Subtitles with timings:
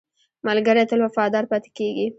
[0.47, 2.07] ملګری تل وفادار پاتې کېږي